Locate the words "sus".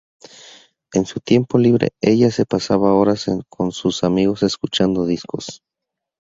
3.71-4.03